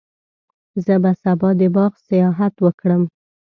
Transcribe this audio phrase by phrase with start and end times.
[0.85, 3.01] زه به سبا د باغ سیاحت وکړم.